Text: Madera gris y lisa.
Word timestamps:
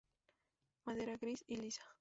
Madera 0.87 1.15
gris 1.15 1.43
y 1.45 1.57
lisa. 1.57 1.83